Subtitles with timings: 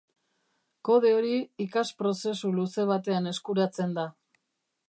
[0.89, 1.33] Kode hori
[1.67, 4.11] ikasprozesu luze batean eskuratzen da.